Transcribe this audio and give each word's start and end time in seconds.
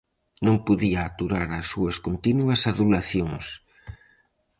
Non 0.45 0.57
podía 0.67 0.99
aturar 1.03 1.47
as 1.59 1.65
súas 1.71 1.97
continuas 2.07 2.61
adulacións. 2.71 3.45